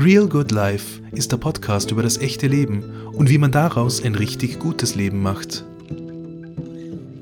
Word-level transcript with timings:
Real 0.00 0.28
Good 0.28 0.52
Life 0.52 1.02
ist 1.10 1.32
der 1.32 1.38
Podcast 1.38 1.90
über 1.90 2.04
das 2.04 2.18
echte 2.18 2.46
Leben 2.46 2.84
und 3.14 3.30
wie 3.30 3.38
man 3.38 3.50
daraus 3.50 4.00
ein 4.00 4.14
richtig 4.14 4.60
gutes 4.60 4.94
Leben 4.94 5.20
macht. 5.20 5.64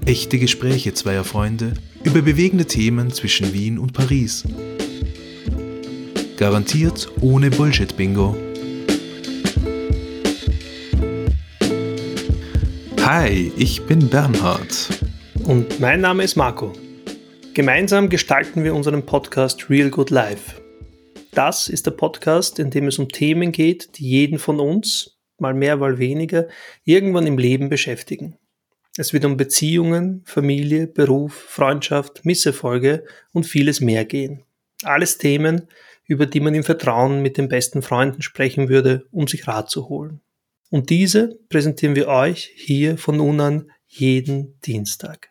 Echte 0.05 0.39
Gespräche 0.39 0.93
zweier 0.93 1.25
Freunde 1.25 1.73
über 2.05 2.21
bewegende 2.21 2.67
Themen 2.67 3.11
zwischen 3.13 3.55
Wien 3.55 3.79
und 3.79 3.95
Paris. 3.95 4.45
Garantiert 6.37 7.11
ohne 7.23 7.49
Bullshit-Bingo. 7.49 8.37
Hi, 13.01 13.53
ich 13.57 13.87
bin 13.87 14.11
Bernhard. 14.11 14.91
Und 15.45 15.81
mein 15.81 16.03
Name 16.03 16.25
ist 16.25 16.37
Marco. 16.37 16.75
Gemeinsam 17.55 18.11
gestalten 18.11 18.65
wir 18.65 18.75
unseren 18.75 19.07
Podcast 19.07 19.71
Real 19.71 19.89
Good 19.89 20.11
Life. 20.11 20.66
Das 21.37 21.69
ist 21.69 21.85
der 21.85 21.91
Podcast, 21.91 22.59
in 22.59 22.71
dem 22.71 22.89
es 22.89 22.99
um 22.99 23.11
Themen 23.11 23.53
geht, 23.53 23.99
die 23.99 24.09
jeden 24.09 24.39
von 24.39 24.59
uns, 24.59 25.19
mal 25.37 25.53
mehr, 25.53 25.77
mal 25.77 25.99
weniger, 25.99 26.49
irgendwann 26.85 27.27
im 27.27 27.37
Leben 27.37 27.69
beschäftigen. 27.69 28.39
Es 28.97 29.13
wird 29.13 29.27
um 29.27 29.37
Beziehungen, 29.37 30.23
Familie, 30.25 30.87
Beruf, 30.87 31.35
Freundschaft, 31.35 32.25
Misserfolge 32.25 33.05
und 33.35 33.45
vieles 33.45 33.83
mehr 33.83 34.07
gehen. 34.07 34.45
Alles 34.83 35.19
Themen, 35.19 35.69
über 36.07 36.25
die 36.25 36.41
man 36.41 36.55
im 36.55 36.65
Vertrauen 36.65 37.21
mit 37.21 37.37
den 37.37 37.51
besten 37.51 37.83
Freunden 37.83 38.23
sprechen 38.23 38.71
würde, 38.71 39.05
um 39.11 39.29
sich 39.29 39.47
Rat 39.47 39.69
zu 39.69 39.91
holen. 39.91 40.23
Und 40.71 40.89
diese 40.89 41.39
präsentieren 41.51 41.97
wir 41.97 42.09
euch 42.09 42.51
hier 42.57 42.97
von 42.97 43.19
nun 43.19 43.41
an 43.41 43.71
jeden 43.89 44.59
Dienstag. 44.63 45.29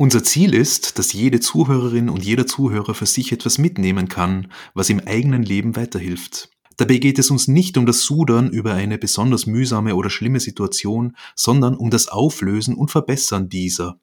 Unser 0.00 0.24
Ziel 0.24 0.54
ist, 0.54 0.98
dass 0.98 1.12
jede 1.12 1.40
Zuhörerin 1.40 2.08
und 2.08 2.24
jeder 2.24 2.46
Zuhörer 2.46 2.94
für 2.94 3.04
sich 3.04 3.32
etwas 3.32 3.58
mitnehmen 3.58 4.08
kann, 4.08 4.50
was 4.72 4.88
im 4.88 5.00
eigenen 5.00 5.42
Leben 5.42 5.76
weiterhilft. 5.76 6.48
Dabei 6.78 6.96
geht 6.96 7.18
es 7.18 7.30
uns 7.30 7.48
nicht 7.48 7.76
um 7.76 7.84
das 7.84 8.04
Sudern 8.04 8.48
über 8.48 8.72
eine 8.72 8.96
besonders 8.96 9.44
mühsame 9.44 9.94
oder 9.94 10.08
schlimme 10.08 10.40
Situation, 10.40 11.18
sondern 11.36 11.76
um 11.76 11.90
das 11.90 12.08
Auflösen 12.08 12.76
und 12.76 12.90
Verbessern 12.90 13.50
dieser. 13.50 14.00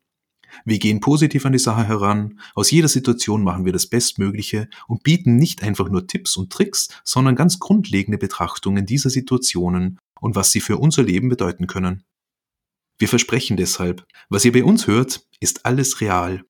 Wir 0.65 0.77
gehen 0.77 0.99
positiv 0.99 1.47
an 1.47 1.53
die 1.53 1.57
Sache 1.57 1.87
heran, 1.87 2.41
aus 2.53 2.69
jeder 2.69 2.89
Situation 2.89 3.43
machen 3.43 3.65
wir 3.65 3.73
das 3.73 3.87
Bestmögliche 3.87 4.69
und 4.87 5.01
bieten 5.01 5.37
nicht 5.37 5.63
einfach 5.63 5.89
nur 5.89 6.05
Tipps 6.05 6.37
und 6.37 6.53
Tricks, 6.53 6.89
sondern 7.05 7.35
ganz 7.35 7.57
grundlegende 7.57 8.19
Betrachtungen 8.19 8.85
dieser 8.85 9.09
Situationen 9.09 9.97
und 10.21 10.35
was 10.35 10.51
sie 10.51 10.61
für 10.61 10.77
unser 10.77 11.01
Leben 11.01 11.29
bedeuten 11.29 11.65
können. 11.65 12.03
Wir 12.99 13.07
versprechen 13.07 13.57
deshalb, 13.57 14.05
was 14.27 14.43
ihr 14.43 14.51
bei 14.51 14.63
uns 14.63 14.87
hört, 14.87 15.21
ist 15.39 15.67
alles 15.67 16.01
real. 16.01 16.41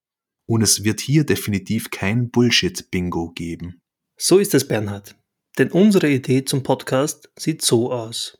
Und 0.45 0.61
es 0.61 0.85
wird 0.85 1.01
hier 1.01 1.25
definitiv 1.25 1.91
kein 1.91 2.31
Bullshit-Bingo 2.31 3.31
geben. 3.31 3.81
So 4.15 4.37
ist 4.37 4.53
es, 4.53 4.65
Bernhard. 4.65 5.17
Denn 5.57 5.71
unsere 5.71 6.09
Idee 6.09 6.45
zum 6.45 6.63
Podcast 6.63 7.29
sieht 7.37 7.61
so 7.63 7.91
aus. 7.91 8.37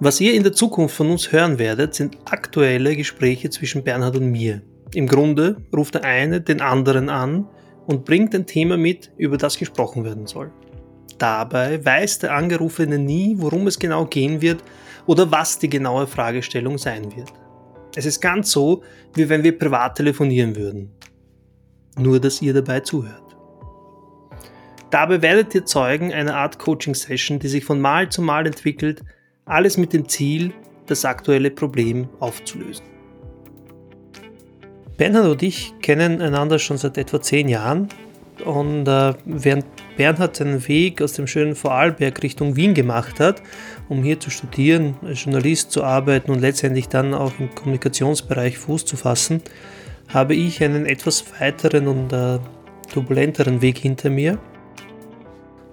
Was 0.00 0.20
ihr 0.20 0.34
in 0.34 0.42
der 0.42 0.54
Zukunft 0.54 0.96
von 0.96 1.08
uns 1.08 1.30
hören 1.30 1.60
werdet, 1.60 1.94
sind 1.94 2.18
aktuelle 2.24 2.96
Gespräche 2.96 3.48
zwischen 3.48 3.84
Bernhard 3.84 4.16
und 4.16 4.32
mir. 4.32 4.62
Im 4.92 5.06
Grunde 5.06 5.64
ruft 5.72 5.94
der 5.94 6.02
eine 6.02 6.40
den 6.40 6.60
anderen 6.60 7.10
an 7.10 7.48
und 7.86 8.04
bringt 8.04 8.34
ein 8.34 8.46
Thema 8.46 8.76
mit, 8.76 9.12
über 9.16 9.36
das 9.36 9.56
gesprochen 9.56 10.02
werden 10.04 10.26
soll. 10.26 10.52
Dabei 11.18 11.84
weiß 11.84 12.18
der 12.18 12.34
Angerufene 12.34 12.98
nie, 12.98 13.36
worum 13.38 13.68
es 13.68 13.78
genau 13.78 14.04
gehen 14.06 14.42
wird 14.42 14.64
oder 15.06 15.30
was 15.30 15.58
die 15.58 15.68
genaue 15.68 16.06
Fragestellung 16.06 16.78
sein 16.78 17.14
wird. 17.16 17.32
Es 17.96 18.06
ist 18.06 18.20
ganz 18.20 18.50
so, 18.50 18.82
wie 19.14 19.28
wenn 19.28 19.42
wir 19.42 19.56
privat 19.56 19.96
telefonieren 19.96 20.56
würden. 20.56 20.90
Nur, 21.96 22.18
dass 22.20 22.42
ihr 22.42 22.52
dabei 22.52 22.80
zuhört. 22.80 23.22
Dabei 24.90 25.22
werdet 25.22 25.54
ihr 25.54 25.64
Zeugen 25.64 26.12
einer 26.12 26.36
Art 26.36 26.58
Coaching-Session, 26.58 27.38
die 27.38 27.48
sich 27.48 27.64
von 27.64 27.80
Mal 27.80 28.08
zu 28.08 28.22
Mal 28.22 28.46
entwickelt, 28.46 29.02
alles 29.44 29.76
mit 29.76 29.92
dem 29.92 30.08
Ziel, 30.08 30.52
das 30.86 31.04
aktuelle 31.04 31.50
Problem 31.50 32.08
aufzulösen. 32.20 32.84
Bernhard 34.96 35.26
und 35.26 35.42
ich 35.42 35.74
kennen 35.82 36.20
einander 36.22 36.58
schon 36.58 36.78
seit 36.78 36.98
etwa 36.98 37.20
zehn 37.20 37.48
Jahren 37.48 37.88
und 38.44 38.86
äh, 38.86 39.14
während 39.24 39.66
Bernhard 39.96 40.36
seinen 40.36 40.66
Weg 40.66 41.00
aus 41.00 41.12
dem 41.12 41.26
schönen 41.26 41.54
Vorarlberg 41.54 42.22
Richtung 42.22 42.56
Wien 42.56 42.74
gemacht 42.74 43.20
hat, 43.20 43.42
um 43.88 44.02
hier 44.02 44.18
zu 44.18 44.30
studieren, 44.30 44.96
als 45.02 45.24
Journalist 45.24 45.70
zu 45.70 45.84
arbeiten 45.84 46.30
und 46.30 46.40
letztendlich 46.40 46.88
dann 46.88 47.14
auch 47.14 47.32
im 47.38 47.54
Kommunikationsbereich 47.54 48.58
Fuß 48.58 48.84
zu 48.84 48.96
fassen, 48.96 49.42
habe 50.08 50.34
ich 50.34 50.62
einen 50.62 50.86
etwas 50.86 51.24
weiteren 51.38 51.86
und 51.86 52.12
äh, 52.12 52.38
turbulenteren 52.92 53.62
Weg 53.62 53.78
hinter 53.78 54.10
mir. 54.10 54.38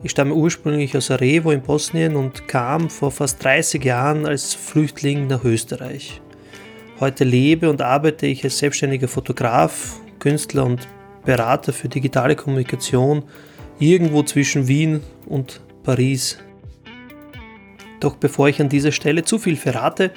Ich 0.03 0.11
stamme 0.11 0.33
ursprünglich 0.33 0.97
aus 0.97 1.07
Sarajevo 1.07 1.51
in 1.51 1.61
Bosnien 1.61 2.15
und 2.15 2.47
kam 2.47 2.89
vor 2.89 3.11
fast 3.11 3.43
30 3.43 3.83
Jahren 3.83 4.25
als 4.25 4.55
Flüchtling 4.55 5.27
nach 5.27 5.43
Österreich. 5.43 6.21
Heute 6.99 7.23
lebe 7.23 7.69
und 7.69 7.81
arbeite 7.81 8.25
ich 8.25 8.43
als 8.43 8.57
selbstständiger 8.57 9.07
Fotograf, 9.07 9.99
Künstler 10.19 10.65
und 10.65 10.87
Berater 11.23 11.71
für 11.71 11.87
digitale 11.87 12.35
Kommunikation 12.35 13.23
irgendwo 13.81 14.21
zwischen 14.23 14.67
Wien 14.67 15.01
und 15.25 15.59
Paris. 15.83 16.37
Doch 17.99 18.15
bevor 18.15 18.47
ich 18.47 18.61
an 18.61 18.69
dieser 18.69 18.91
Stelle 18.91 19.23
zu 19.23 19.39
viel 19.39 19.55
verrate, 19.55 20.11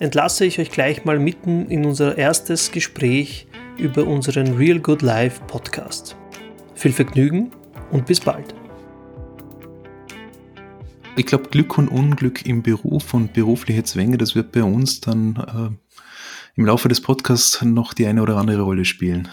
entlasse 0.00 0.44
ich 0.44 0.58
euch 0.58 0.70
gleich 0.70 1.04
mal 1.04 1.18
mitten 1.18 1.66
in 1.66 1.86
unser 1.86 2.18
erstes 2.18 2.72
Gespräch 2.72 3.46
über 3.78 4.04
unseren 4.04 4.56
Real 4.56 4.80
Good 4.80 5.02
Life 5.02 5.40
Podcast. 5.46 6.16
Viel 6.74 6.92
Vergnügen 6.92 7.52
und 7.92 8.04
bis 8.06 8.20
bald. 8.20 8.54
Ich 11.16 11.26
glaube, 11.26 11.48
Glück 11.50 11.78
und 11.78 11.88
Unglück 11.88 12.46
im 12.46 12.62
Beruf 12.62 13.14
und 13.14 13.32
berufliche 13.32 13.84
Zwänge, 13.84 14.18
das 14.18 14.34
wird 14.34 14.52
bei 14.52 14.62
uns 14.62 15.00
dann 15.00 15.36
äh, 15.36 16.00
im 16.56 16.66
Laufe 16.66 16.88
des 16.88 17.00
Podcasts 17.00 17.62
noch 17.62 17.94
die 17.94 18.06
eine 18.06 18.22
oder 18.22 18.36
andere 18.36 18.62
Rolle 18.62 18.84
spielen. 18.84 19.28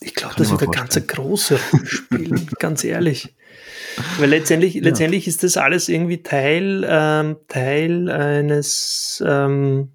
Ich 0.00 0.14
glaube, 0.14 0.34
das 0.36 0.50
wird 0.50 0.62
eine 0.62 0.70
ganz 0.70 1.06
große 1.06 1.58
Rolle 1.72 1.86
spielen, 1.86 2.50
ganz 2.58 2.84
ehrlich. 2.84 3.34
Weil 4.18 4.30
letztendlich, 4.30 4.74
ja. 4.74 4.82
letztendlich 4.82 5.26
ist 5.26 5.42
das 5.42 5.56
alles 5.56 5.88
irgendwie 5.88 6.22
Teil, 6.22 6.84
ähm, 6.88 7.36
Teil 7.48 8.10
eines, 8.10 9.22
ähm, 9.24 9.92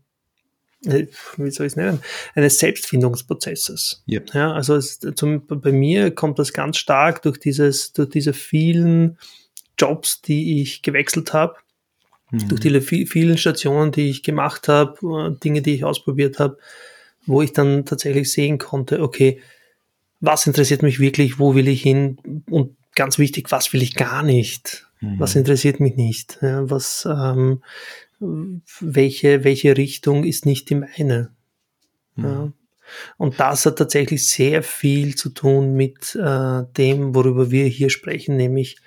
äh, 0.86 1.08
wie 1.38 1.52
soll 1.52 1.66
ich 1.66 1.74
es 1.74 1.76
nennen, 1.76 2.00
eines 2.34 2.60
Selbstfindungsprozesses. 2.60 4.04
Yep. 4.08 4.34
Ja, 4.34 4.54
also 4.54 4.76
es, 4.76 5.00
zum, 5.16 5.46
bei 5.46 5.72
mir 5.72 6.12
kommt 6.12 6.40
das 6.40 6.54
ganz 6.54 6.78
stark 6.78 7.22
durch 7.24 7.40
dieses, 7.40 7.94
durch 7.94 8.10
diese 8.10 8.34
vielen 8.34 9.18
Jobs, 9.78 10.22
die 10.22 10.62
ich 10.62 10.82
gewechselt 10.82 11.34
habe, 11.34 11.56
mhm. 12.32 12.48
durch 12.48 12.62
die 12.62 13.06
vielen 13.06 13.38
Stationen, 13.38 13.92
die 13.92 14.10
ich 14.10 14.24
gemacht 14.24 14.68
habe, 14.68 14.98
äh, 15.32 15.40
Dinge, 15.44 15.62
die 15.62 15.76
ich 15.76 15.84
ausprobiert 15.84 16.40
habe, 16.40 16.58
wo 17.26 17.42
ich 17.42 17.54
dann 17.54 17.86
tatsächlich 17.86 18.32
sehen 18.32 18.58
konnte, 18.58 19.02
okay, 19.02 19.42
was 20.20 20.48
interessiert 20.48 20.84
mich 20.84 21.00
wirklich, 21.00 21.40
wo 21.40 21.56
will 21.56 21.68
ich 21.68 21.82
hin 21.82 22.18
und 22.50 22.76
ganz 22.96 23.18
wichtig, 23.18 23.52
was 23.52 23.72
will 23.74 23.82
ich 23.82 23.96
gar 23.96 24.24
nicht, 24.24 24.88
mhm. 25.00 25.20
was 25.20 25.36
interessiert 25.36 25.80
mich 25.80 25.96
nicht, 25.96 26.40
ja, 26.42 26.70
was, 26.70 27.08
ähm, 27.10 27.64
welche, 28.20 29.44
welche 29.44 29.78
Richtung 29.78 30.24
ist 30.26 30.46
nicht 30.46 30.70
die 30.70 30.76
meine. 30.76 31.32
Mhm. 32.16 32.24
Ja. 32.24 32.54
Und 33.18 33.40
das 33.40 33.66
hat 33.66 33.78
tatsächlich 33.78 34.28
sehr 34.28 34.64
viel 34.64 35.16
zu 35.16 35.30
tun 35.30 35.76
mit 35.76 36.16
äh, 36.16 36.64
dem, 36.76 37.14
worüber 37.14 37.52
wir 37.52 37.66
hier 37.66 37.90
sprechen, 37.90 38.36
nämlich 38.36 38.78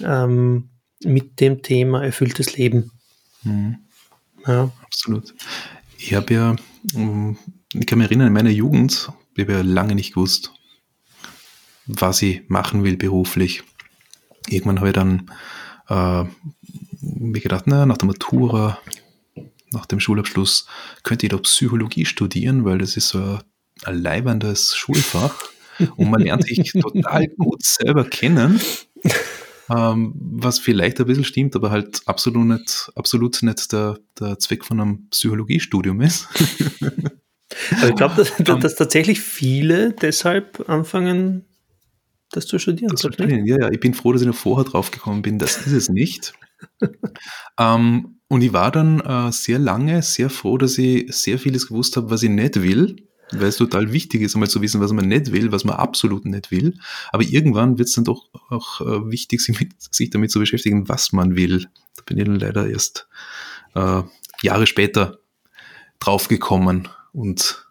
ähm, 0.00 0.70
mit 1.04 1.40
dem 1.40 1.62
Thema 1.62 2.04
erfülltes 2.04 2.56
Leben. 2.56 2.92
Mhm. 3.42 3.78
Ja. 4.46 4.72
Absolut. 4.82 5.34
Ich 5.98 6.14
habe 6.14 6.32
ja, 6.32 6.56
ähm, 6.94 7.36
ich 7.74 7.86
kann 7.86 7.98
mich 7.98 8.06
erinnern, 8.06 8.28
in 8.28 8.32
meiner 8.32 8.50
Jugend, 8.50 9.10
ich 9.34 9.42
habe 9.42 9.52
ja 9.52 9.60
lange 9.60 9.94
nicht 9.94 10.14
gewusst, 10.14 10.52
was 11.88 12.22
ich 12.22 12.42
machen 12.48 12.84
will 12.84 12.96
beruflich. 12.96 13.62
Irgendwann 14.48 14.78
habe 14.78 14.88
ich 14.88 14.94
dann 14.94 15.30
äh, 15.88 16.24
mir 17.00 17.40
gedacht, 17.40 17.64
na, 17.66 17.86
nach 17.86 17.96
der 17.96 18.06
Matura, 18.06 18.78
nach 19.72 19.86
dem 19.86 20.00
Schulabschluss, 20.00 20.66
könnte 21.02 21.26
ich 21.26 21.30
doch 21.30 21.42
Psychologie 21.42 22.04
studieren, 22.04 22.64
weil 22.64 22.78
das 22.78 22.96
ist 22.96 23.08
so 23.08 23.38
ein 23.84 24.02
leibendes 24.02 24.76
Schulfach 24.76 25.34
und 25.96 26.10
man 26.10 26.22
lernt 26.22 26.44
sich 26.44 26.72
total 26.80 27.28
gut 27.28 27.64
selber 27.64 28.04
kennen. 28.04 28.60
Ähm, 29.70 30.14
was 30.14 30.58
vielleicht 30.58 30.98
ein 30.98 31.06
bisschen 31.06 31.24
stimmt, 31.24 31.54
aber 31.54 31.70
halt 31.70 32.00
absolut 32.06 32.46
nicht, 32.46 32.90
absolut 32.94 33.42
nicht 33.42 33.70
der, 33.72 33.98
der 34.18 34.38
Zweck 34.38 34.64
von 34.64 34.80
einem 34.80 35.08
Psychologiestudium 35.10 36.00
ist. 36.00 36.26
aber 36.80 37.88
ich 37.88 37.94
glaube, 37.94 38.14
dass, 38.16 38.60
dass 38.60 38.76
tatsächlich 38.76 39.20
viele 39.20 39.92
deshalb 39.92 40.68
anfangen, 40.70 41.44
das 42.30 42.46
zu 42.46 42.58
studieren. 42.58 42.90
Das 42.90 43.00
zu 43.00 43.12
studieren. 43.12 43.46
Ja, 43.46 43.58
ja, 43.58 43.70
ich 43.70 43.80
bin 43.80 43.94
froh, 43.94 44.12
dass 44.12 44.22
ich 44.22 44.26
noch 44.26 44.34
vorher 44.34 44.64
drauf 44.64 44.90
gekommen 44.90 45.22
bin. 45.22 45.38
Das 45.38 45.66
ist 45.66 45.72
es 45.72 45.88
nicht. 45.88 46.34
ähm, 47.58 48.18
und 48.28 48.42
ich 48.42 48.52
war 48.52 48.70
dann 48.70 49.00
äh, 49.00 49.32
sehr 49.32 49.58
lange 49.58 50.02
sehr 50.02 50.28
froh, 50.28 50.58
dass 50.58 50.76
ich 50.76 51.12
sehr 51.14 51.38
vieles 51.38 51.68
gewusst 51.68 51.96
habe, 51.96 52.10
was 52.10 52.22
ich 52.22 52.30
nicht 52.30 52.62
will. 52.62 52.96
weil 53.30 53.48
es 53.48 53.56
total 53.56 53.92
wichtig 53.92 54.22
ist, 54.22 54.34
einmal 54.34 54.48
zu 54.48 54.62
wissen, 54.62 54.80
was 54.80 54.92
man 54.92 55.06
nicht 55.06 55.32
will, 55.32 55.52
was 55.52 55.64
man 55.64 55.76
absolut 55.76 56.24
nicht 56.24 56.50
will. 56.50 56.78
Aber 57.12 57.22
irgendwann 57.22 57.76
wird 57.76 57.88
es 57.88 57.94
dann 57.94 58.04
doch 58.04 58.30
auch 58.48 58.80
äh, 58.80 59.10
wichtig, 59.10 59.40
sich, 59.42 59.58
mit, 59.60 59.72
sich, 59.78 60.10
damit 60.10 60.30
zu 60.30 60.38
beschäftigen, 60.38 60.88
was 60.88 61.12
man 61.12 61.36
will. 61.36 61.66
Da 61.96 62.02
bin 62.06 62.18
ich 62.18 62.24
dann 62.24 62.38
leider 62.38 62.68
erst 62.68 63.08
äh, 63.74 64.02
Jahre 64.42 64.66
später 64.66 65.18
draufgekommen 66.00 66.88
und 67.12 67.66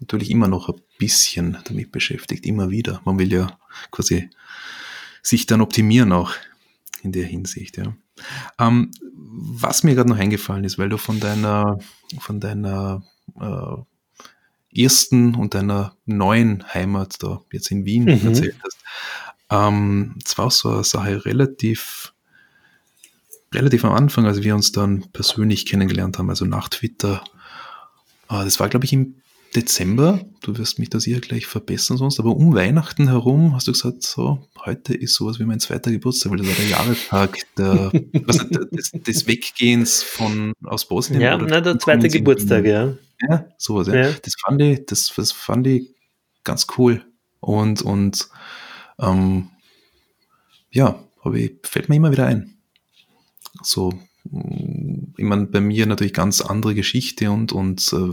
natürlich 0.00 0.30
immer 0.30 0.48
noch 0.48 0.68
ein 0.68 0.80
bisschen 0.98 1.58
damit 1.64 1.92
beschäftigt, 1.92 2.46
immer 2.46 2.70
wieder. 2.70 3.00
Man 3.04 3.18
will 3.18 3.32
ja 3.32 3.58
quasi 3.90 4.30
sich 5.22 5.46
dann 5.46 5.60
optimieren 5.60 6.12
auch 6.12 6.32
in 7.02 7.12
der 7.12 7.24
Hinsicht, 7.24 7.76
ja. 7.76 7.94
Ähm, 8.58 8.90
was 9.14 9.82
mir 9.82 9.94
gerade 9.94 10.08
noch 10.08 10.18
eingefallen 10.18 10.64
ist, 10.64 10.78
weil 10.78 10.88
du 10.88 10.96
von 10.96 11.20
deiner, 11.20 11.78
von 12.18 12.40
deiner 12.40 13.02
äh, 13.38 14.82
ersten 14.82 15.34
und 15.34 15.54
deiner 15.54 15.96
neuen 16.06 16.64
Heimat 16.72 17.22
da 17.22 17.42
jetzt 17.52 17.70
in 17.70 17.84
Wien 17.84 18.04
mhm. 18.04 18.26
erzählt 18.26 18.56
hast, 18.62 18.78
ähm, 19.50 20.16
es 20.24 20.36
war 20.38 20.46
auch 20.46 20.50
so 20.50 20.70
eine 20.70 20.84
Sache 20.84 21.24
relativ, 21.24 22.14
relativ 23.52 23.84
am 23.84 23.92
Anfang, 23.92 24.26
als 24.26 24.42
wir 24.42 24.54
uns 24.54 24.72
dann 24.72 25.04
persönlich 25.12 25.66
kennengelernt 25.66 26.18
haben, 26.18 26.30
also 26.30 26.44
nach 26.44 26.68
Twitter. 26.68 27.22
Äh, 28.28 28.44
das 28.44 28.58
war, 28.58 28.68
glaube 28.68 28.86
ich, 28.86 28.92
im 28.92 29.16
Dezember, 29.54 30.20
du 30.42 30.58
wirst 30.58 30.78
mich 30.78 30.90
da 30.90 31.00
sicher 31.00 31.20
gleich 31.20 31.46
verbessern 31.46 31.96
sonst, 31.96 32.18
aber 32.20 32.36
um 32.36 32.54
Weihnachten 32.54 33.08
herum 33.08 33.54
hast 33.54 33.68
du 33.68 33.72
gesagt, 33.72 34.02
so, 34.02 34.46
heute 34.64 34.94
ist 34.94 35.14
sowas 35.14 35.38
wie 35.38 35.44
mein 35.44 35.60
zweiter 35.60 35.90
Geburtstag, 35.90 36.32
weil 36.32 36.38
das 36.38 36.48
war 36.48 36.54
der 36.54 36.68
Jahrestag 36.68 37.38
der, 37.56 37.90
was, 38.26 38.48
des, 38.70 38.90
des, 38.92 39.26
Weggehens 39.26 40.02
von, 40.02 40.52
aus 40.64 40.86
Bosnien. 40.86 41.20
Ja, 41.20 41.38
na, 41.38 41.60
der 41.60 41.78
zweite 41.78 42.08
Geburtstag, 42.08 42.66
ja. 42.66 42.94
Ja, 43.28 43.46
sowas, 43.56 43.86
ja. 43.86 43.94
ja. 43.96 44.12
Das 44.22 44.34
fand 44.44 44.60
ich, 44.60 44.84
das, 44.86 45.12
das 45.14 45.32
fand 45.32 45.66
ich 45.66 45.94
ganz 46.44 46.66
cool. 46.76 47.04
Und, 47.40 47.82
und, 47.82 48.28
ähm, 48.98 49.50
ja, 50.70 51.02
ich, 51.34 51.52
fällt 51.62 51.88
mir 51.88 51.96
immer 51.96 52.12
wieder 52.12 52.26
ein. 52.26 52.58
So, 53.62 53.92
ich 54.24 55.24
meine, 55.24 55.46
bei 55.46 55.60
mir 55.60 55.86
natürlich 55.86 56.12
ganz 56.12 56.40
andere 56.40 56.74
Geschichte 56.74 57.30
und, 57.30 57.52
und 57.52 57.92
äh, 57.92 58.10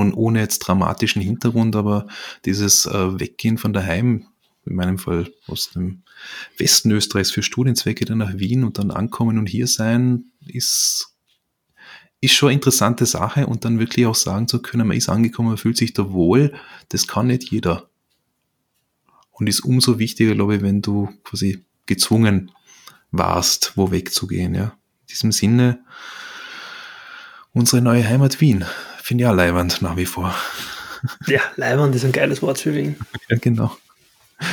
und 0.00 0.14
ohne 0.14 0.40
jetzt 0.40 0.60
dramatischen 0.60 1.22
Hintergrund, 1.22 1.76
aber 1.76 2.06
dieses 2.44 2.86
äh, 2.86 3.20
Weggehen 3.20 3.58
von 3.58 3.72
daheim, 3.72 4.26
in 4.64 4.76
meinem 4.76 4.98
Fall 4.98 5.32
aus 5.46 5.70
dem 5.70 6.02
Westen 6.56 6.90
Österreichs 6.90 7.30
für 7.30 7.42
Studienzwecke 7.42 8.04
dann 8.04 8.18
nach 8.18 8.38
Wien 8.38 8.64
und 8.64 8.78
dann 8.78 8.90
ankommen 8.90 9.38
und 9.38 9.46
hier 9.46 9.66
sein, 9.66 10.26
ist, 10.46 11.14
ist 12.20 12.34
schon 12.34 12.48
eine 12.48 12.54
interessante 12.54 13.06
Sache 13.06 13.46
und 13.46 13.64
dann 13.64 13.78
wirklich 13.78 14.06
auch 14.06 14.14
sagen 14.14 14.48
zu 14.48 14.62
können, 14.62 14.86
man 14.86 14.96
ist 14.96 15.08
angekommen, 15.08 15.48
man 15.48 15.58
fühlt 15.58 15.76
sich 15.76 15.92
da 15.92 16.12
wohl, 16.12 16.54
das 16.90 17.08
kann 17.08 17.26
nicht 17.26 17.50
jeder. 17.50 17.88
Und 19.32 19.48
ist 19.48 19.60
umso 19.60 19.98
wichtiger, 19.98 20.34
glaube 20.34 20.56
ich, 20.56 20.62
wenn 20.62 20.82
du 20.82 21.08
quasi 21.24 21.64
gezwungen 21.86 22.52
warst, 23.10 23.72
wo 23.76 23.90
wegzugehen, 23.90 24.54
ja. 24.54 24.76
In 25.00 25.06
diesem 25.10 25.32
Sinne, 25.32 25.84
unsere 27.52 27.82
neue 27.82 28.08
Heimat 28.08 28.40
Wien 28.40 28.64
finde 29.02 29.24
ich 29.24 29.28
auch 29.28 29.34
Leiwand 29.34 29.82
nach 29.82 29.96
wie 29.96 30.06
vor. 30.06 30.34
Ja, 31.26 31.40
Leiwand 31.56 31.94
ist 31.94 32.04
ein 32.04 32.12
geiles 32.12 32.42
Wort 32.42 32.58
für 32.58 32.74
Wien. 32.74 32.96
Ja, 33.28 33.36
genau. 33.40 33.76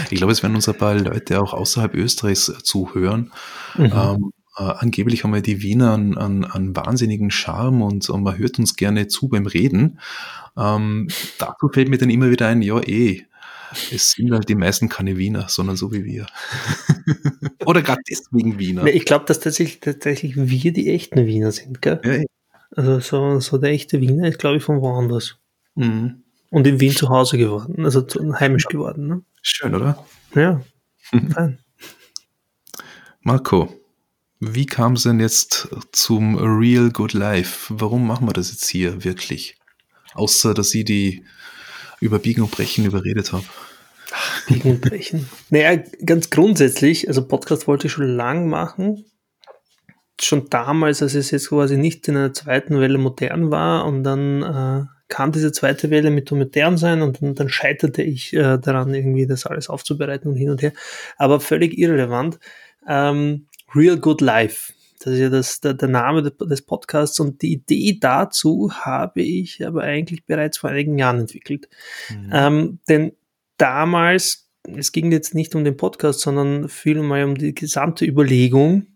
Ich 0.10 0.18
glaube, 0.18 0.32
es 0.32 0.44
werden 0.44 0.56
uns 0.56 0.70
ein 0.70 0.78
paar 0.78 0.96
Leute 0.96 1.42
auch 1.42 1.54
außerhalb 1.54 1.96
Österreichs 1.96 2.52
zuhören. 2.64 3.32
Mhm. 3.76 3.92
Ähm, 3.94 4.34
äh, 4.58 4.64
angeblich 4.64 5.24
haben 5.24 5.34
wir 5.34 5.42
die 5.42 5.62
Wiener 5.62 5.94
einen, 5.94 6.18
einen, 6.18 6.46
einen 6.46 6.76
wahnsinnigen 6.76 7.32
Charme 7.32 7.82
und, 7.82 8.10
und, 8.10 8.24
man 8.24 8.38
hört 8.38 8.60
uns 8.60 8.76
gerne 8.76 9.08
zu 9.08 9.30
beim 9.30 9.48
Reden. 9.48 10.00
Ähm, 10.58 11.08
dazu 11.38 11.70
fällt 11.70 11.90
mir 11.90 11.98
dann 11.98 12.10
immer 12.10 12.30
wieder 12.30 12.48
ein, 12.48 12.62
ja 12.62 12.80
eh, 12.82 13.26
es 13.92 14.12
sind 14.12 14.32
halt 14.32 14.50
die 14.50 14.56
meisten 14.56 14.90
keine 14.90 15.18
Wiener, 15.18 15.48
sondern 15.48 15.76
so 15.76 15.92
wie 15.92 16.04
wir. 16.04 16.26
Oder 17.66 17.82
gerade 17.82 18.02
deswegen 18.10 18.58
Wiener. 18.58 18.86
Ich 18.88 19.06
glaube, 19.06 19.26
dass 19.26 19.40
tatsächlich, 19.40 19.80
tatsächlich 19.80 20.36
wir 20.36 20.74
die 20.74 20.90
echten 20.90 21.26
Wiener 21.26 21.52
sind, 21.52 21.82
gell? 21.82 22.02
Ja, 22.04 22.24
also 22.76 23.00
so, 23.00 23.40
so 23.40 23.58
der 23.58 23.72
echte 23.72 24.00
Wiener 24.02 24.28
ist, 24.28 24.40
glaube 24.40 24.58
ich, 24.58 24.64
von 24.64 24.82
woanders. 24.82 25.38
Mhm. 25.76 26.24
Und 26.50 26.66
in 26.66 26.80
Wien 26.80 26.96
zu 26.96 27.10
Hause 27.10 27.38
geworden, 27.38 27.86
also 27.86 28.02
zu, 28.02 28.34
heimisch 28.40 28.66
geworden. 28.66 29.08
Ne? 29.08 29.22
Schön, 29.42 29.76
oder? 29.76 30.04
Ja, 30.34 30.62
fein. 31.34 31.60
Marco, 33.22 33.74
wie 34.40 34.66
kam 34.66 34.94
es 34.94 35.04
denn 35.04 35.20
jetzt 35.20 35.68
zum 35.92 36.38
Real 36.38 36.90
Good 36.92 37.14
Life? 37.14 37.74
Warum 37.78 38.08
machen 38.08 38.28
wir 38.28 38.34
das 38.34 38.52
jetzt 38.52 38.68
hier 38.68 39.04
wirklich? 39.04 39.58
Außer, 40.14 40.54
dass 40.54 40.74
ich 40.74 40.86
die 40.86 41.26
über 42.00 42.20
Biegen 42.20 42.44
und 42.44 42.52
Brechen 42.52 42.86
überredet 42.86 43.34
habe. 43.34 43.46
Biegen 44.48 44.72
und 44.72 44.82
Brechen. 44.82 45.30
Naja, 45.50 45.84
ganz 46.04 46.30
grundsätzlich, 46.30 47.08
also 47.08 47.28
Podcast 47.28 47.68
wollte 47.68 47.88
ich 47.88 47.94
schon 47.94 48.08
lang 48.08 48.50
machen 48.50 49.06
schon 50.24 50.50
damals, 50.50 51.02
als 51.02 51.16
es 51.16 51.32
jetzt 51.32 51.50
quasi 51.50 51.78
nicht 51.78 52.08
in 52.08 52.18
einer 52.18 52.34
zweiten 52.34 52.80
Welle 52.80 52.98
modern 52.98 53.52
war 53.52 53.86
und 53.86 54.04
dann 54.04 54.44
äh, 54.44 54.86
kam 55.10 55.32
diese 55.32 55.52
zweite 55.52 55.90
Welle 55.90 56.12
mit 56.12 56.30
dem 56.30 56.38
modern 56.38 56.78
sein 56.78 57.02
und 57.02 57.22
dann, 57.22 57.36
dann 57.36 57.50
scheiterte 57.50 58.04
ich 58.04 58.34
äh, 58.34 58.58
daran, 58.58 58.94
irgendwie 58.94 59.28
das 59.28 59.46
alles 59.46 59.70
aufzubereiten 59.70 60.32
und 60.32 60.38
hin 60.38 60.52
und 60.52 60.62
her. 60.62 60.74
Aber 61.18 61.40
völlig 61.40 61.78
irrelevant. 61.78 62.40
Ähm, 62.88 63.48
Real 63.76 63.98
Good 63.98 64.22
Life. 64.22 64.74
Das 65.00 65.14
ist 65.14 65.20
ja 65.20 65.30
das, 65.30 65.62
der, 65.62 65.74
der 65.74 65.88
Name 65.88 66.24
des 66.24 66.62
Podcasts 66.62 67.20
und 67.20 67.42
die 67.42 67.54
Idee 67.54 67.98
dazu 68.00 68.72
habe 68.74 69.22
ich 69.22 69.66
aber 69.66 69.84
eigentlich 69.84 70.26
bereits 70.26 70.58
vor 70.58 70.70
einigen 70.70 70.98
Jahren 70.98 71.20
entwickelt. 71.20 71.70
Mhm. 72.10 72.30
Ähm, 72.34 72.80
denn 72.90 73.14
damals, 73.58 74.50
es 74.76 74.92
ging 74.92 75.12
jetzt 75.12 75.34
nicht 75.34 75.56
um 75.56 75.64
den 75.64 75.78
Podcast, 75.78 76.20
sondern 76.20 76.68
vielmehr 76.68 77.26
um 77.26 77.36
die 77.36 77.56
gesamte 77.56 78.06
Überlegung, 78.06 78.88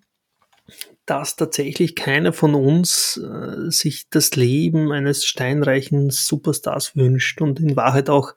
dass 1.06 1.36
tatsächlich 1.36 1.96
keiner 1.96 2.32
von 2.32 2.56
uns 2.56 3.18
äh, 3.18 3.70
sich 3.70 4.10
das 4.10 4.36
Leben 4.36 4.92
eines 4.92 5.26
steinreichen 5.26 6.10
Superstars 6.10 6.96
wünscht 6.96 7.42
und 7.42 7.60
in 7.60 7.76
Wahrheit 7.76 8.10
auch 8.10 8.34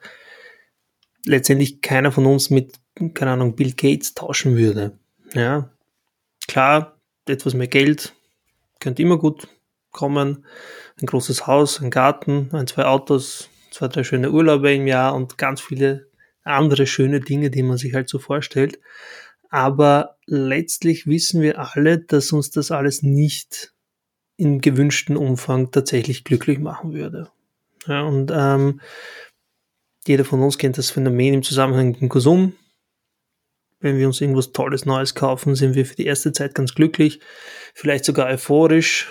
letztendlich 1.24 1.80
keiner 1.80 2.12
von 2.12 2.26
uns 2.26 2.50
mit, 2.50 2.74
keine 3.14 3.32
Ahnung, 3.32 3.54
Bill 3.56 3.72
Gates 3.72 4.14
tauschen 4.14 4.56
würde. 4.56 4.98
Ja, 5.32 5.70
klar, 6.48 6.96
etwas 7.26 7.54
mehr 7.54 7.68
Geld 7.68 8.14
könnte 8.80 9.02
immer 9.02 9.18
gut 9.18 9.48
kommen. 9.90 10.44
Ein 11.00 11.06
großes 11.06 11.46
Haus, 11.46 11.80
ein 11.80 11.90
Garten, 11.90 12.50
ein, 12.52 12.66
zwei 12.66 12.84
Autos, 12.84 13.48
zwei, 13.70 13.88
drei 13.88 14.04
schöne 14.04 14.30
Urlaube 14.30 14.72
im 14.74 14.86
Jahr 14.86 15.14
und 15.14 15.38
ganz 15.38 15.60
viele 15.60 16.08
andere 16.42 16.86
schöne 16.86 17.20
Dinge, 17.20 17.50
die 17.50 17.62
man 17.62 17.76
sich 17.76 17.94
halt 17.94 18.08
so 18.08 18.18
vorstellt. 18.18 18.78
Aber 19.56 20.18
letztlich 20.26 21.06
wissen 21.06 21.40
wir 21.40 21.58
alle, 21.58 21.98
dass 21.98 22.30
uns 22.30 22.50
das 22.50 22.70
alles 22.70 23.02
nicht 23.02 23.72
im 24.36 24.60
gewünschten 24.60 25.16
Umfang 25.16 25.70
tatsächlich 25.70 26.24
glücklich 26.24 26.58
machen 26.58 26.92
würde. 26.92 27.30
Ja, 27.86 28.02
und 28.02 28.30
ähm, 28.34 28.82
jeder 30.06 30.26
von 30.26 30.42
uns 30.42 30.58
kennt 30.58 30.76
das 30.76 30.90
Phänomen 30.90 31.32
im 31.32 31.42
Zusammenhang 31.42 31.92
mit 31.92 32.02
dem 32.02 32.10
Konsum. 32.10 32.52
Wenn 33.80 33.96
wir 33.96 34.06
uns 34.06 34.20
irgendwas 34.20 34.52
Tolles 34.52 34.84
Neues 34.84 35.14
kaufen, 35.14 35.54
sind 35.54 35.74
wir 35.74 35.86
für 35.86 35.96
die 35.96 36.04
erste 36.04 36.32
Zeit 36.32 36.54
ganz 36.54 36.74
glücklich, 36.74 37.20
vielleicht 37.72 38.04
sogar 38.04 38.26
euphorisch. 38.26 39.08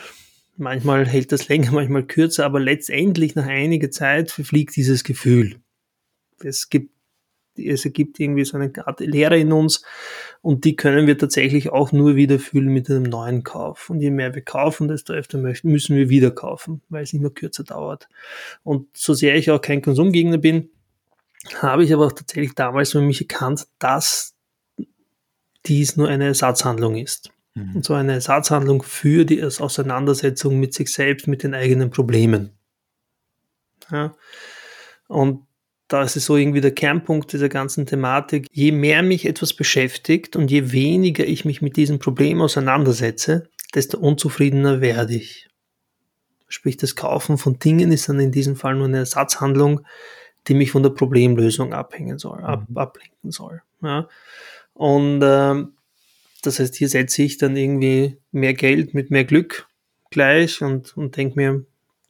Manchmal 0.58 1.08
hält 1.08 1.32
das 1.32 1.48
länger, 1.48 1.72
manchmal 1.72 2.06
kürzer, 2.06 2.46
aber 2.46 2.60
letztendlich 2.60 3.34
nach 3.34 3.48
einiger 3.48 3.90
Zeit 3.90 4.30
verfliegt 4.30 4.76
dieses 4.76 5.04
Gefühl. 5.04 5.60
Es 6.38 6.70
gibt 6.70 6.92
es 7.58 7.86
ergibt 7.86 8.20
irgendwie 8.20 8.46
so 8.46 8.58
eine 8.58 8.72
Art 8.86 9.00
Leere 9.00 9.38
in 9.38 9.52
uns 9.52 9.84
und 10.46 10.64
die 10.64 10.76
können 10.76 11.08
wir 11.08 11.18
tatsächlich 11.18 11.72
auch 11.72 11.92
nur 11.92 12.16
wieder 12.16 12.38
fühlen 12.38 12.68
mit 12.68 12.88
einem 12.88 13.02
neuen 13.02 13.44
Kauf. 13.44 13.90
Und 13.90 14.00
je 14.00 14.12
mehr 14.12 14.36
wir 14.36 14.44
kaufen, 14.44 14.88
desto 14.88 15.12
öfter 15.12 15.40
möchten, 15.40 15.72
müssen 15.72 15.96
wir 15.96 16.08
wieder 16.08 16.30
kaufen, 16.30 16.84
weil 16.88 17.02
es 17.02 17.14
immer 17.14 17.32
kürzer 17.32 17.64
dauert. 17.64 18.08
Und 18.62 18.96
so 18.96 19.16
sehr 19.16 19.34
ich 19.38 19.50
auch 19.50 19.60
kein 19.60 19.82
Konsumgegner 19.82 20.38
bin, 20.38 20.70
habe 21.64 21.84
ich 21.84 21.92
aber 21.92 22.06
auch 22.06 22.12
tatsächlich 22.12 22.54
damals 22.54 22.92
für 22.92 23.02
mich 23.02 23.22
erkannt, 23.22 23.66
dass 23.80 24.36
dies 25.66 25.98
nur 25.98 26.10
eine 26.10 26.26
Ersatzhandlung 26.26 26.96
ist. 26.96 27.32
Mhm. 27.56 27.78
Und 27.78 27.86
so 27.86 27.96
eine 27.96 28.14
Ersatzhandlung 28.14 28.84
für 28.84 29.26
die 29.26 29.44
Auseinandersetzung 29.44 30.60
mit 30.60 30.76
sich 30.76 30.94
selbst, 30.94 31.28
mit 31.28 31.42
den 31.42 31.56
eigenen 31.56 31.90
Problemen. 31.90 32.52
Ja. 33.90 34.16
Und 35.08 35.48
da 35.88 36.02
ist 36.04 36.16
es 36.16 36.26
so 36.26 36.36
irgendwie 36.36 36.62
der 36.62 36.74
Kernpunkt 36.74 37.32
dieser 37.32 37.50
ganzen 37.50 37.86
Thematik. 37.86 38.48
Je 38.52 38.72
mehr 38.72 39.04
mich 39.04 39.26
etwas 39.26 39.54
beschäftigt 39.54 40.36
und 40.36 40.50
je 40.50 40.72
weniger 40.72 41.26
ich 41.26 41.46
mich 41.46 41.62
mit 41.62 41.78
diesem 41.78 42.00
Problem 42.00 42.42
auseinandersetze, 42.42 43.50
desto 43.74 44.00
unzufriedener 44.00 44.82
werde 44.82 45.16
ich. 45.16 45.48
Sprich, 46.48 46.78
das 46.78 46.96
Kaufen 46.96 47.38
von 47.38 47.60
Dingen 47.60 47.92
ist 47.92 48.10
dann 48.10 48.20
in 48.20 48.32
diesem 48.32 48.56
Fall 48.56 48.76
nur 48.76 48.86
eine 48.86 49.00
Ersatzhandlung, 49.00 49.82
die 50.48 50.54
mich 50.54 50.72
von 50.72 50.84
der 50.84 50.92
Problemlösung 50.92 51.74
abhängen 51.74 52.18
soll, 52.18 52.44
ab, 52.44 52.66
mhm. 52.68 52.78
ablenken 52.78 53.32
soll. 53.32 53.62
Ja. 53.82 54.08
Und 54.74 55.22
ähm, 55.24 55.74
das 56.42 56.60
heißt, 56.60 56.76
hier 56.76 56.90
setze 56.90 57.24
ich 57.24 57.38
dann 57.38 57.56
irgendwie 57.56 58.18
mehr 58.32 58.54
Geld 58.54 58.94
mit 58.94 59.10
mehr 59.10 59.26
Glück 59.26 59.68
gleich 60.12 60.62
und, 60.62 60.96
und 60.96 61.18
denke 61.18 61.36
mir, 61.36 61.66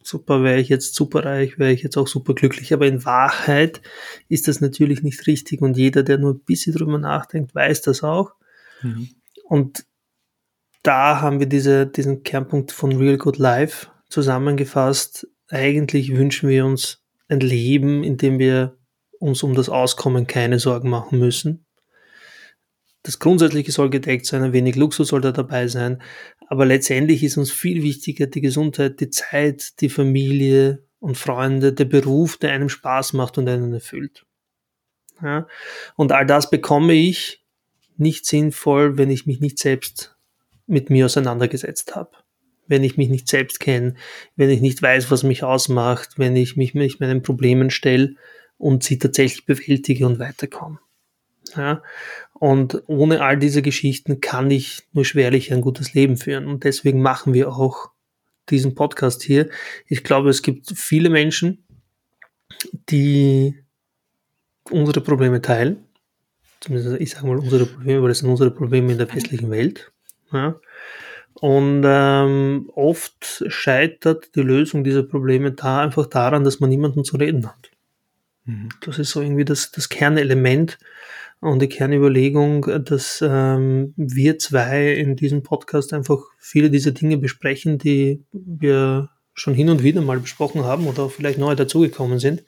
super, 0.07 0.43
wäre 0.43 0.59
ich 0.59 0.69
jetzt 0.69 0.95
super 0.95 1.25
reich, 1.25 1.59
wäre 1.59 1.71
ich 1.71 1.83
jetzt 1.83 1.97
auch 1.97 2.07
super 2.07 2.33
glücklich. 2.33 2.73
Aber 2.73 2.87
in 2.87 3.05
Wahrheit 3.05 3.81
ist 4.29 4.47
das 4.47 4.61
natürlich 4.61 5.03
nicht 5.03 5.25
richtig 5.27 5.61
und 5.61 5.77
jeder, 5.77 6.03
der 6.03 6.17
nur 6.17 6.33
ein 6.33 6.39
bisschen 6.39 6.75
drüber 6.75 6.97
nachdenkt, 6.97 7.55
weiß 7.55 7.81
das 7.81 8.03
auch. 8.03 8.33
Mhm. 8.81 9.09
Und 9.43 9.85
da 10.83 11.21
haben 11.21 11.39
wir 11.39 11.47
diese, 11.47 11.87
diesen 11.87 12.23
Kernpunkt 12.23 12.71
von 12.71 12.95
Real 12.95 13.17
Good 13.17 13.37
Life 13.37 13.87
zusammengefasst. 14.09 15.27
Eigentlich 15.49 16.15
wünschen 16.15 16.49
wir 16.49 16.65
uns 16.65 17.03
ein 17.27 17.39
Leben, 17.39 18.03
in 18.03 18.17
dem 18.17 18.39
wir 18.39 18.77
uns 19.19 19.43
um 19.43 19.55
das 19.55 19.69
Auskommen 19.69 20.27
keine 20.27 20.59
Sorgen 20.59 20.89
machen 20.89 21.19
müssen. 21.19 21.64
Das 23.05 23.19
Grundsätzliche 23.19 23.71
soll 23.71 23.91
gedeckt 23.91 24.25
sein, 24.25 24.41
ein 24.41 24.53
wenig 24.53 24.75
Luxus 24.75 25.09
soll 25.09 25.21
da 25.21 25.31
dabei 25.31 25.67
sein, 25.67 26.01
aber 26.47 26.65
letztendlich 26.65 27.23
ist 27.23 27.37
uns 27.37 27.51
viel 27.51 27.83
wichtiger 27.83 28.25
die 28.25 28.41
Gesundheit, 28.41 28.99
die 28.99 29.11
Zeit, 29.11 29.79
die 29.79 29.89
Familie 29.89 30.83
und 30.97 31.15
Freunde, 31.15 31.71
der 31.71 31.85
Beruf, 31.85 32.37
der 32.37 32.51
einem 32.53 32.67
Spaß 32.67 33.13
macht 33.13 33.37
und 33.37 33.47
einen 33.47 33.73
erfüllt. 33.73 34.25
Ja? 35.21 35.47
Und 35.95 36.11
all 36.13 36.25
das 36.25 36.49
bekomme 36.49 36.93
ich 36.93 37.45
nicht 37.95 38.25
sinnvoll, 38.25 38.97
wenn 38.97 39.11
ich 39.11 39.27
mich 39.27 39.39
nicht 39.39 39.59
selbst 39.59 40.17
mit 40.65 40.89
mir 40.89 41.05
auseinandergesetzt 41.05 41.95
habe. 41.95 42.09
Wenn 42.65 42.83
ich 42.83 42.97
mich 42.97 43.09
nicht 43.09 43.27
selbst 43.27 43.59
kenne, 43.59 43.93
wenn 44.35 44.49
ich 44.49 44.61
nicht 44.61 44.81
weiß, 44.81 45.11
was 45.11 45.21
mich 45.21 45.43
ausmacht, 45.43 46.17
wenn 46.17 46.35
ich 46.35 46.55
mich 46.55 46.73
nicht 46.73 46.99
meinen 46.99 47.21
Problemen 47.21 47.69
stelle 47.69 48.15
und 48.57 48.81
sie 48.81 48.97
tatsächlich 48.97 49.45
bewältige 49.45 50.07
und 50.07 50.17
weiterkomme. 50.17 50.79
Ja? 51.55 51.83
Und 52.37 52.83
ohne 52.87 53.21
all 53.21 53.37
diese 53.37 53.61
Geschichten 53.61 54.19
kann 54.19 54.51
ich 54.51 54.83
nur 54.91 55.05
schwerlich 55.05 55.53
ein 55.53 55.61
gutes 55.61 55.93
Leben 55.93 56.17
führen. 56.17 56.47
Und 56.47 56.65
deswegen 56.65 57.01
machen 57.01 57.33
wir 57.33 57.49
auch 57.49 57.91
diesen 58.49 58.75
Podcast 58.75 59.23
hier. 59.23 59.49
Ich 59.87 60.03
glaube, 60.03 60.29
es 60.29 60.41
gibt 60.41 60.69
viele 60.75 61.09
Menschen, 61.09 61.63
die 62.89 63.55
unsere 64.69 65.01
Probleme 65.01 65.41
teilen. 65.41 65.85
Zumindest 66.59 66.99
ich 66.99 67.11
sage 67.11 67.27
mal 67.27 67.37
unsere 67.37 67.65
Probleme, 67.65 68.01
weil 68.01 68.09
das 68.09 68.19
sind 68.19 68.29
unsere 68.29 68.51
Probleme 68.51 68.91
in 68.91 68.97
der 68.97 69.13
westlichen 69.13 69.49
Welt. 69.49 69.91
Ja. 70.31 70.59
Und 71.35 71.83
ähm, 71.85 72.69
oft 72.75 73.43
scheitert 73.47 74.35
die 74.35 74.41
Lösung 74.41 74.83
dieser 74.83 75.03
Probleme 75.03 75.51
da 75.51 75.81
einfach 75.81 76.07
daran, 76.07 76.43
dass 76.43 76.59
man 76.59 76.69
niemanden 76.69 77.03
zu 77.03 77.17
reden 77.17 77.45
hat. 77.45 77.71
Mhm. 78.45 78.69
Das 78.81 78.99
ist 78.99 79.11
so 79.11 79.21
irgendwie 79.21 79.45
das, 79.45 79.71
das 79.71 79.89
Kernelement 79.89 80.77
und 81.45 81.61
die 81.61 81.69
Kernüberlegung, 81.69 82.65
dass 82.83 83.23
ähm, 83.25 83.93
wir 83.95 84.39
zwei 84.39 84.93
in 84.93 85.15
diesem 85.15 85.43
Podcast 85.43 85.93
einfach 85.93 86.19
viele 86.39 86.69
dieser 86.71 86.91
Dinge 86.91 87.17
besprechen, 87.17 87.77
die 87.77 88.25
wir 88.31 89.09
schon 89.33 89.53
hin 89.53 89.69
und 89.69 89.83
wieder 89.83 90.01
mal 90.01 90.19
besprochen 90.19 90.63
haben 90.63 90.87
oder 90.87 91.09
vielleicht 91.09 91.37
neu 91.37 91.55
dazugekommen 91.55 92.19
sind, 92.19 92.43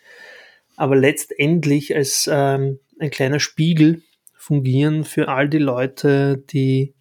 aber 0.77 0.96
letztendlich 0.96 1.96
als 1.96 2.30
ähm, 2.32 2.80
ein 3.00 3.12
kleiner 3.12 3.39
Spiegel 3.39 4.01
fungieren 4.36 5.04
für 5.04 5.27
all 5.27 5.48
die 5.48 5.60
Leute, 5.60 6.44
die 6.50 6.96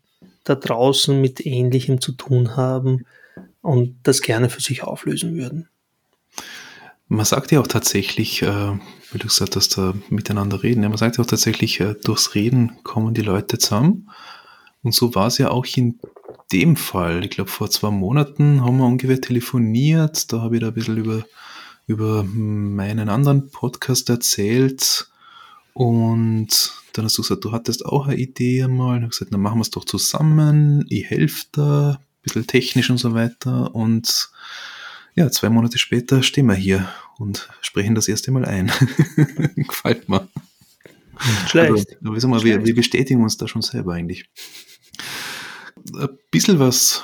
da 0.44 0.54
draußen 0.54 1.18
mit 1.18 1.46
Ähnlichem 1.46 2.00
zu 2.00 2.12
tun 2.12 2.56
haben 2.56 3.06
und 3.62 3.96
das 4.02 4.20
gerne 4.20 4.50
für 4.50 4.60
sich 4.60 4.82
auflösen 4.82 5.34
würden. 5.36 5.68
Man 7.08 7.25
sagt 7.25 7.52
ja 7.52 7.60
auch 7.60 7.68
tatsächlich, 7.68 8.42
äh, 8.42 8.72
wie 9.12 9.18
du 9.18 9.28
gesagt 9.28 9.54
hast, 9.54 9.78
da 9.78 9.94
miteinander 10.08 10.62
reden. 10.62 10.82
Ja, 10.82 10.88
man 10.88 10.98
sagt 10.98 11.16
ja 11.16 11.25
auch 11.25 11.28
tatsächlich, 11.28 11.80
äh, 11.80 11.94
durchs 11.94 12.34
Reden 12.34 12.78
kommen 12.82 13.14
die 13.14 13.22
Leute 13.22 13.58
zusammen. 13.58 14.10
Und 14.82 14.94
so 14.94 15.14
war 15.14 15.28
es 15.28 15.38
ja 15.38 15.50
auch 15.50 15.66
in 15.76 16.00
dem 16.52 16.76
Fall. 16.76 17.25
Ich 17.25 17.30
glaube, 17.30 17.50
vor 17.50 17.70
zwei 17.70 17.90
Monaten 17.90 18.64
haben 18.64 18.78
wir 18.78 18.86
ungefähr 18.86 19.20
telefoniert. 19.20 20.32
Da 20.32 20.40
habe 20.40 20.56
ich 20.56 20.60
da 20.60 20.68
ein 20.68 20.75
bisschen 20.75 20.96
über, 20.96 21.25
über 21.86 22.25
meinen 22.25 23.08
anderen 23.08 23.50
Podcast 23.50 24.08
erzählt. 24.10 25.08
Und 25.75 26.72
dann 26.92 27.04
hast 27.04 27.18
du 27.18 27.22
gesagt, 27.22 27.44
du 27.44 27.52
hattest 27.52 27.86
auch 27.86 28.06
eine 28.06 28.16
Idee. 28.16 28.64
Und 28.64 29.02
ich 29.04 29.10
gesagt, 29.10 29.32
dann 29.32 29.42
machen 29.42 29.58
wir 29.58 29.62
es 29.62 29.70
doch 29.70 29.84
zusammen. 29.84 30.84
Ich 30.88 31.04
helfe 31.04 31.44
da, 31.52 31.90
ein 31.90 32.22
bisschen 32.22 32.46
technisch 32.46 32.90
und 32.90 32.98
so 32.98 33.14
weiter. 33.14 33.75
Und 33.75 34.30
ja, 35.16 35.30
zwei 35.30 35.49
Monate 35.49 35.78
später 35.78 36.23
stehen 36.23 36.46
wir 36.46 36.54
hier 36.54 36.88
und 37.18 37.49
sprechen 37.62 37.94
das 37.94 38.06
erste 38.06 38.30
Mal 38.30 38.44
ein. 38.44 38.70
Gefällt 39.56 40.08
mir. 40.08 40.28
Schlecht. 41.49 41.96
Also, 42.04 42.28
mal, 42.28 42.44
wir, 42.44 42.64
wir 42.64 42.75
bestätigen 42.75 43.23
uns 43.23 43.38
da 43.38 43.49
schon 43.49 43.62
selber 43.62 43.94
eigentlich. 43.94 44.28
Ein 45.94 46.18
bisschen 46.30 46.58
was 46.58 47.02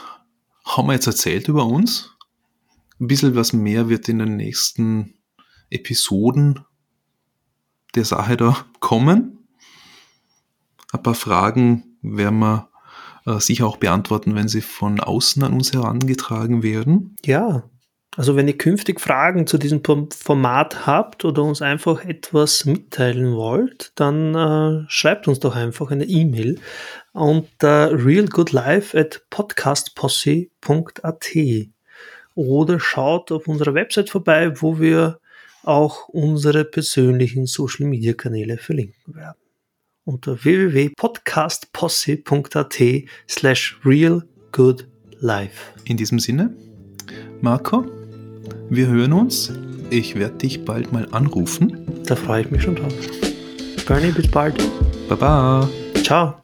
haben 0.65 0.89
wir 0.89 0.93
jetzt 0.93 1.07
erzählt 1.07 1.49
über 1.49 1.65
uns. 1.65 2.11
Ein 3.01 3.07
bisschen 3.07 3.35
was 3.35 3.55
mehr 3.55 3.89
wird 3.89 4.09
in 4.11 4.19
den 4.19 4.37
nächsten 4.37 5.15
Episoden 5.71 6.61
der 7.95 8.05
Sache 8.05 8.37
da 8.37 8.67
kommen. 8.81 9.49
Ein 10.93 11.03
paar 11.03 11.15
Fragen 11.15 11.97
werden 12.03 12.41
wir 12.41 12.69
äh, 13.25 13.41
sicher 13.41 13.67
auch 13.67 13.79
beantworten, 13.79 14.35
wenn 14.35 14.49
sie 14.49 14.61
von 14.61 15.01
außen 15.01 15.43
an 15.43 15.55
uns 15.55 15.73
herangetragen 15.73 16.63
werden. 16.63 17.17
Ja, 17.25 17.71
also 18.17 18.37
wenn 18.37 18.47
ihr 18.47 18.59
künftig 18.59 19.01
Fragen 19.01 19.47
zu 19.47 19.57
diesem 19.57 19.81
Format 20.11 20.87
habt 20.87 21.25
oder 21.25 21.43
uns 21.43 21.63
einfach 21.63 22.05
etwas 22.05 22.67
mitteilen 22.67 23.35
wollt, 23.35 23.93
dann 23.95 24.35
äh, 24.35 24.85
schreibt 24.89 25.29
uns 25.29 25.41
doch 25.41 25.57
einfach 25.57 25.91
eine 25.91 26.05
E-Mail 26.05 26.61
unter 27.13 28.05
realgoodlife 28.05 29.09
oder 32.35 32.81
schaut 32.81 33.31
auf 33.33 33.49
unserer 33.49 33.75
Website 33.75 34.11
vorbei, 34.11 34.61
wo 34.61 34.79
wir 34.79 35.19
auch 35.63 36.09
unsere 36.09 36.65
persönlichen 36.65 37.47
Social 37.47 37.87
Media 37.87 38.13
Kanäle 38.13 38.59
verlinken 38.59 39.15
werden. 39.15 39.39
Unter 40.05 40.45
www.podcastposse.at 40.45 42.83
slash 43.29 43.79
realgoodlife. 43.85 45.75
In 45.85 45.97
diesem 45.97 46.19
Sinne, 46.19 46.53
Marco, 47.41 48.02
wir 48.71 48.87
hören 48.87 49.13
uns. 49.13 49.53
Ich 49.91 50.15
werde 50.15 50.39
dich 50.39 50.65
bald 50.65 50.93
mal 50.93 51.07
anrufen. 51.11 51.87
Da 52.07 52.17
freue 52.17 52.43
ich 52.43 52.51
mich 52.51 52.63
schon 52.63 52.77
drauf. 52.77 52.95
Bernie, 53.87 54.13
bis 54.13 54.29
bald. 54.29 54.63
Baba. 55.09 55.69
Ciao. 56.03 56.35